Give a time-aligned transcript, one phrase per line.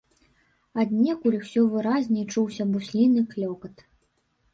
[0.83, 3.85] Аднекуль усё выразней чуўся бусліны клёкат.